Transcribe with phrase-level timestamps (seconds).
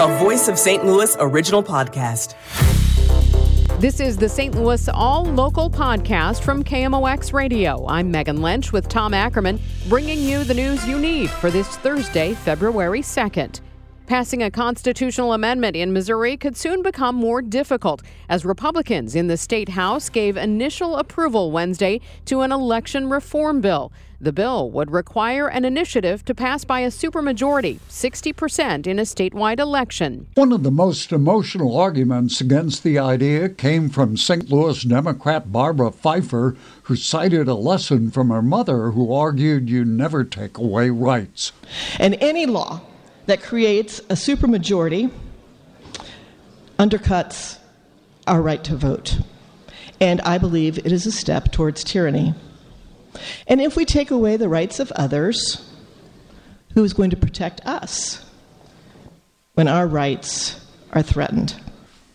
[0.00, 0.82] a Voice of St.
[0.82, 2.34] Louis original podcast.
[3.80, 4.54] This is the St.
[4.54, 7.86] Louis All Local podcast from KMOX Radio.
[7.86, 9.60] I'm Megan Lynch with Tom Ackerman,
[9.90, 13.60] bringing you the news you need for this Thursday, February 2nd.
[14.10, 19.36] Passing a constitutional amendment in Missouri could soon become more difficult as Republicans in the
[19.36, 23.92] state House gave initial approval Wednesday to an election reform bill.
[24.20, 29.60] The bill would require an initiative to pass by a supermajority, 60% in a statewide
[29.60, 30.26] election.
[30.34, 34.50] One of the most emotional arguments against the idea came from St.
[34.50, 40.24] Louis Democrat Barbara Phifer, who cited a lesson from her mother who argued you never
[40.24, 41.52] take away rights.
[42.00, 42.80] And any law
[43.30, 45.08] that creates a supermajority
[46.80, 47.58] undercuts
[48.26, 49.20] our right to vote.
[50.00, 52.34] And I believe it is a step towards tyranny.
[53.46, 55.64] And if we take away the rights of others,
[56.74, 58.24] who is going to protect us
[59.54, 61.54] when our rights are threatened?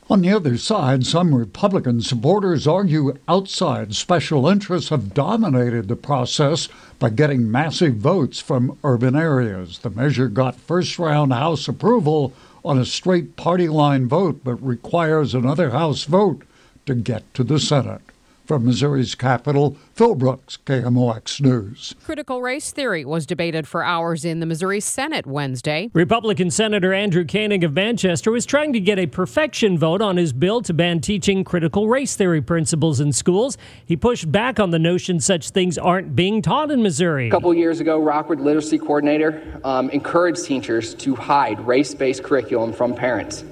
[0.07, 6.69] On the other side, some Republican supporters argue outside special interests have dominated the process
[6.99, 9.79] by getting massive votes from urban areas.
[9.79, 15.33] The measure got first round House approval on a straight party line vote, but requires
[15.33, 16.43] another House vote
[16.85, 18.01] to get to the Senate.
[18.45, 21.95] From Missouri's capital, Phil Brooks, KMOX News.
[22.03, 25.89] Critical race theory was debated for hours in the Missouri Senate Wednesday.
[25.93, 30.31] Republican Senator Andrew Koenig of Manchester was trying to get a perfection vote on his
[30.31, 33.57] bill to ban teaching critical race theory principles in schools.
[33.83, 37.29] He pushed back on the notion such things aren't being taught in Missouri.
[37.29, 42.73] A couple years ago, Rockwood Literacy Coordinator um, encouraged teachers to hide race based curriculum
[42.73, 43.43] from parents.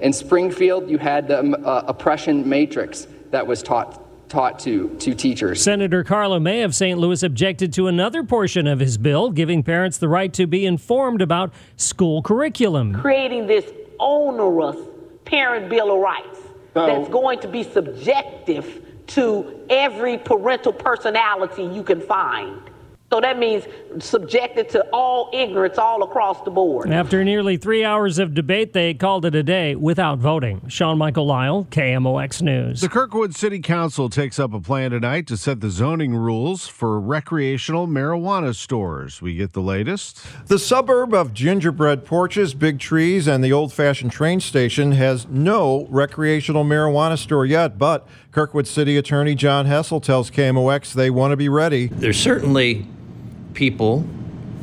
[0.00, 4.02] In Springfield, you had the um, uh, oppression matrix that was taught
[4.32, 5.62] taught to, to teachers.
[5.62, 6.98] Senator Karla May of St.
[6.98, 11.20] Louis objected to another portion of his bill, giving parents the right to be informed
[11.20, 12.94] about school curriculum.
[12.94, 14.78] Creating this onerous
[15.26, 16.38] parent bill of rights
[16.72, 22.58] so, that's going to be subjective to every parental personality you can find.
[23.12, 23.64] So that means
[23.98, 26.90] subjected to all ignorance all across the board.
[26.90, 30.66] After nearly three hours of debate, they called it a day without voting.
[30.68, 32.80] Sean Michael Lyle, KMOX News.
[32.80, 36.98] The Kirkwood City Council takes up a plan tonight to set the zoning rules for
[36.98, 39.20] recreational marijuana stores.
[39.20, 40.24] We get the latest.
[40.46, 45.86] The suburb of gingerbread porches, big trees, and the old fashioned train station has no
[45.90, 51.36] recreational marijuana store yet, but Kirkwood City Attorney John Hessel tells KMOX they want to
[51.36, 51.88] be ready.
[51.88, 52.86] There's certainly
[53.54, 54.04] people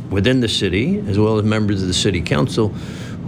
[0.09, 2.73] within the city, as well as members of the city council,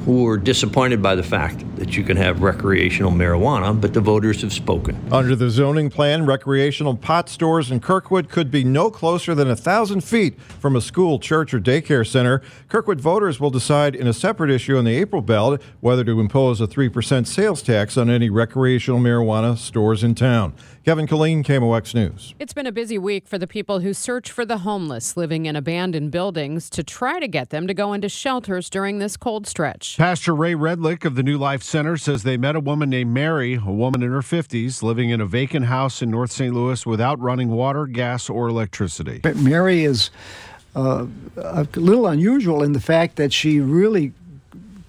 [0.06, 4.42] who are disappointed by the fact that you can have recreational marijuana, but the voters
[4.42, 5.00] have spoken.
[5.12, 9.56] Under the zoning plan, recreational pot stores in Kirkwood could be no closer than a
[9.56, 12.42] thousand feet from a school, church, or daycare center.
[12.68, 16.60] Kirkwood voters will decide in a separate issue on the April ballot whether to impose
[16.60, 20.54] a 3% sales tax on any recreational marijuana stores in town.
[20.84, 22.34] Kevin Killeen, KMOX News.
[22.40, 25.56] It's been a busy week for the people who search for the homeless living in
[25.56, 29.91] abandoned buildings to try to get them to go into shelters during this cold stretch.
[29.96, 33.56] Pastor Ray Redlich of the New Life Center says they met a woman named Mary,
[33.56, 36.54] a woman in her 50s, living in a vacant house in North St.
[36.54, 39.22] Louis without running water, gas, or electricity.
[39.36, 40.10] Mary is
[40.76, 41.06] uh,
[41.38, 44.14] a little unusual in the fact that she really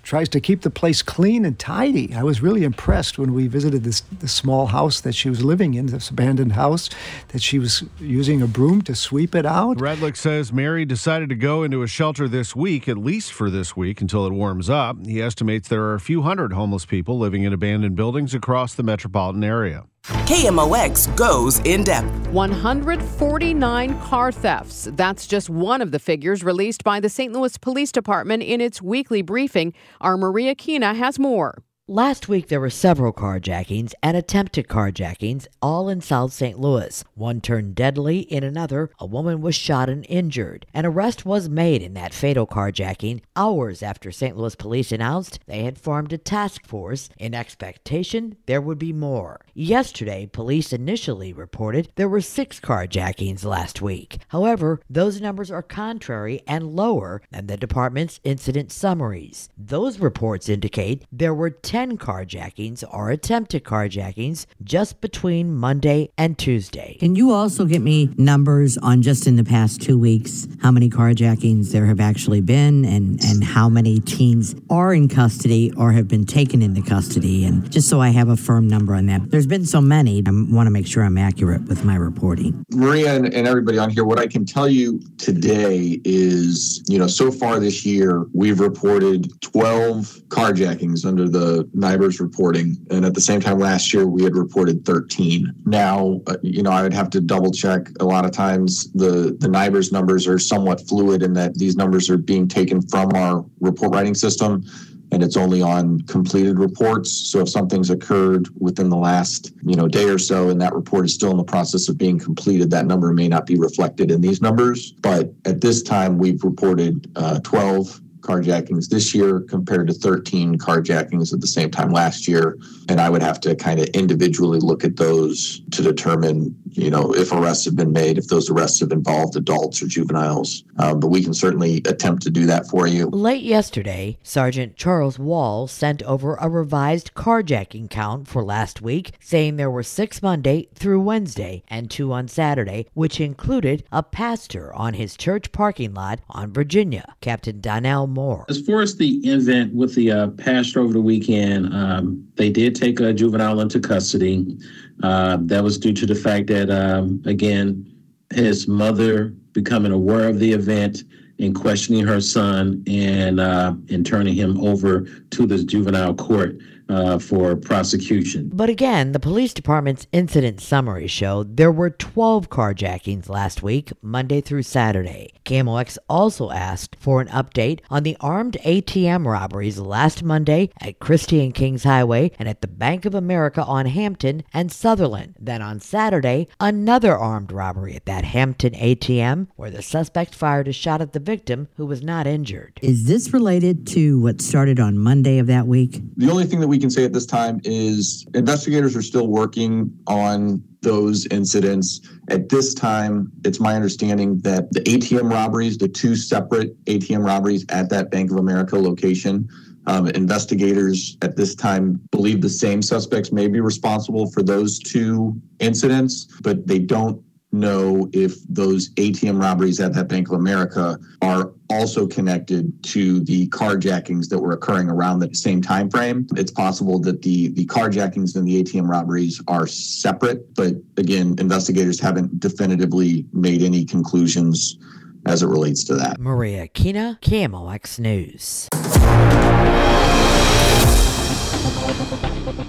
[0.03, 2.15] tries to keep the place clean and tidy.
[2.15, 5.75] I was really impressed when we visited this, this small house that she was living
[5.75, 6.91] in, this abandoned house,
[7.29, 9.79] that she was using a broom to sweep it out.
[9.79, 13.77] Redlich says Mary decided to go into a shelter this week, at least for this
[13.77, 14.97] week until it warms up.
[15.07, 18.83] He estimates there are a few hundred homeless people living in abandoned buildings across the
[18.83, 19.85] metropolitan area.
[20.03, 22.11] KMOX goes in depth.
[22.33, 24.89] 149 car thefts.
[24.93, 27.33] That's just one of the figures released by the St.
[27.33, 29.73] Louis Police Department in its weekly briefing.
[30.03, 31.63] Our Maria Kina has more.
[31.89, 36.57] Last week, there were several carjackings and attempted carjackings, all in South St.
[36.57, 37.03] Louis.
[37.15, 38.21] One turned deadly.
[38.21, 40.65] In another, a woman was shot and injured.
[40.73, 44.37] An arrest was made in that fatal carjacking hours after St.
[44.37, 49.41] Louis police announced they had formed a task force in expectation there would be more.
[49.53, 54.19] Yesterday, police initially reported there were six carjackings last week.
[54.29, 59.49] However, those numbers are contrary and lower than the department's incident summaries.
[59.59, 66.99] Those reports indicate there were 10 carjackings or attempted carjackings just between Monday and Tuesday.
[67.01, 70.91] Can you also get me numbers on just in the past two weeks how many
[70.91, 76.09] carjackings there have actually been and, and how many teens are in custody or have
[76.09, 77.47] been taken into custody?
[77.47, 79.31] And just so I have a firm number on that.
[79.31, 82.67] There's been so many, I want to make sure I'm accurate with my reporting.
[82.71, 87.07] Maria and, and everybody on here, what I can tell you today is, you know,
[87.07, 92.77] so far this year, we've reported 12 carjackings under the NIBRS reporting.
[92.91, 95.53] And at the same time last year, we had reported 13.
[95.65, 97.89] Now, uh, you know, I would have to double check.
[98.01, 102.11] A lot of times the, the NIBRS numbers are somewhat fluid in that these numbers
[102.11, 104.65] are being taken from our report writing system
[105.13, 107.13] and it's only on completed reports.
[107.13, 111.05] So if something's occurred within the last, you know, day or so and that report
[111.05, 114.23] is still in the process of being completed, that number may not be reflected in
[114.23, 114.93] these numbers.
[114.93, 121.33] But at this time, we've reported uh, 12 carjackings this year compared to 13 carjackings
[121.33, 122.59] at the same time last year.
[122.89, 127.15] And I would have to kind of individually look at those to determine, you know,
[127.15, 130.65] if arrests have been made, if those arrests have involved adults or juveniles.
[130.79, 133.09] Um, but we can certainly attempt to do that for you.
[133.11, 139.57] Late yesterday, Sergeant Charles Wall sent over a revised carjacking count for last week, saying
[139.57, 144.95] there were six Monday through Wednesday and two on Saturday, which included a pastor on
[144.95, 147.15] his church parking lot on Virginia.
[147.21, 148.45] Captain Donnell Moore.
[148.49, 152.75] As far as the event with the uh, pastor over the weekend, um, they did
[152.75, 154.59] take a juvenile into custody.
[155.03, 157.89] Uh, that was due to the fact that, um, again,
[158.33, 161.05] his mother becoming aware of the event
[161.39, 166.57] and questioning her son and uh, and turning him over to the juvenile court
[166.89, 168.51] uh, for prosecution.
[168.53, 174.41] But again, the police department's incident summary showed there were 12 carjackings last week, Monday
[174.41, 175.33] through Saturday.
[175.45, 181.45] KMOX also asked for an update on the armed ATM robberies last Monday at Christy
[181.45, 185.35] and Kingshighway and at the Bank of America on Hampton and Sutherland.
[185.39, 190.73] Then on Saturday, another armed robbery at that Hampton ATM where the suspect fired a
[190.73, 192.79] shot at the victim who was not injured.
[192.83, 196.01] Is this related to what started on Monday of that week?
[196.17, 199.93] The only thing that we can say at this time is investigators are still working
[200.07, 202.01] on those incidents.
[202.31, 207.67] At this time, it's my understanding that the ATM robberies, the two separate ATM robberies
[207.69, 209.47] at that Bank of America location,
[209.87, 215.39] um, investigators at this time believe the same suspects may be responsible for those two
[215.59, 217.23] incidents, but they don't
[217.53, 223.49] know if those ATM robberies at that Bank of America are also connected to the
[223.49, 226.27] carjackings that were occurring around the same time frame.
[226.37, 232.01] It's possible that the the carjackings and the ATM robberies are separate, but again, investigators
[232.01, 234.79] haven't definitively made any conclusions
[235.27, 236.19] as it relates to that.
[236.19, 238.69] Maria Kina, KMOX News.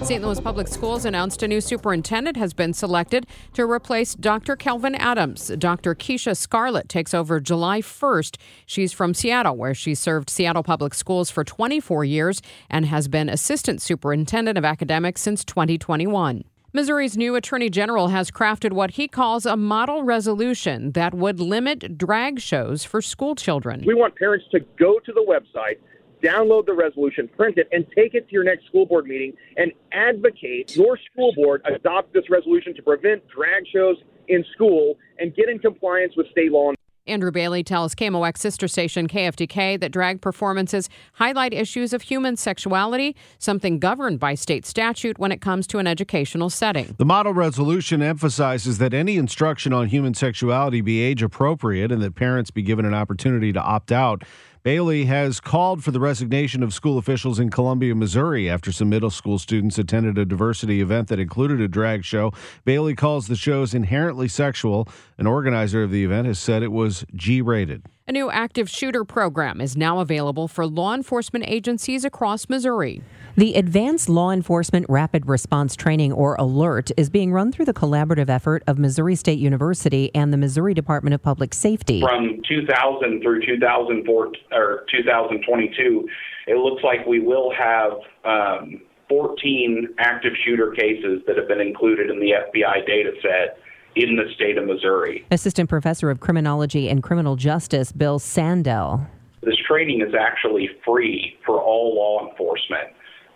[0.04, 0.22] St.
[0.22, 4.58] Louis Public Schools announced a new superintendent has been selected to replace Dr.
[4.58, 5.50] Kelvin Adams.
[5.58, 5.96] Dr.
[5.96, 8.36] Keisha Scarlett takes over July 1st.
[8.66, 13.30] She's from Seattle, where she served Seattle Public Schools for 24 years and has been
[13.30, 16.44] assistant superintendent of academics since 2021.
[16.74, 21.98] Missouri's new attorney general has crafted what he calls a model resolution that would limit
[21.98, 23.84] drag shows for school children.
[23.86, 25.78] We want parents to go to the website
[26.24, 29.72] download the resolution, print it, and take it to your next school board meeting and
[29.92, 33.98] advocate your school board adopt this resolution to prevent drag shows
[34.28, 36.72] in school and get in compliance with state law.
[37.06, 43.14] Andrew Bailey tells KMOX sister station KFTK that drag performances highlight issues of human sexuality,
[43.40, 46.96] something governed by state statute when it comes to an educational setting.
[46.98, 52.16] The model resolution emphasizes that any instruction on human sexuality be age appropriate and that
[52.16, 54.24] parents be given an opportunity to opt out.
[54.64, 59.10] Bailey has called for the resignation of school officials in Columbia, Missouri, after some middle
[59.10, 62.32] school students attended a diversity event that included a drag show.
[62.64, 64.88] Bailey calls the shows inherently sexual.
[65.18, 67.84] An organizer of the event has said it was G rated.
[68.06, 73.02] A new active shooter program is now available for law enforcement agencies across Missouri.
[73.38, 78.30] The Advanced Law Enforcement Rapid Response Training, or ALERRT, is being run through the collaborative
[78.30, 82.02] effort of Missouri State University and the Missouri Department of Public Safety.
[82.02, 86.08] From 2000 through 2004 or 2022,
[86.48, 87.94] it looks like we will have
[88.26, 93.58] um, 14 active shooter cases that have been included in the FBI data set
[93.96, 95.26] in the state of Missouri.
[95.32, 99.06] Assistant Professor of Criminology and Criminal Justice Bill Sandell.
[99.42, 102.90] This training is actually free for all law enforcement.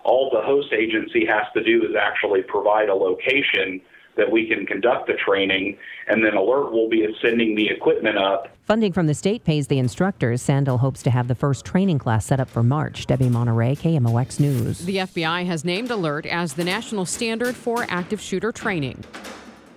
[0.03, 3.81] All the host agency has to do is actually provide a location
[4.17, 8.49] that we can conduct the training, and then ALERRT will be sending the equipment up.
[8.63, 10.41] Funding from the state pays the instructors.
[10.41, 13.05] Sandal hopes to have the first training class set up for March.
[13.05, 14.79] Debbie Monterrey, KMOX News.
[14.79, 19.03] The FBI has named ALERRT as the national standard for active shooter training.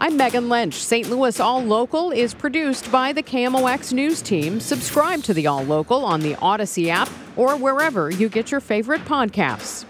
[0.03, 0.75] I'm Megan Lynch.
[0.75, 1.11] St.
[1.11, 4.59] Louis All Local is produced by the KMOX News team.
[4.59, 9.05] Subscribe to the All Local on the Audacy app or wherever you get your favorite
[9.05, 9.85] podcasts.